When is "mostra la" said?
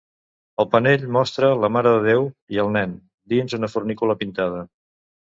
1.17-1.67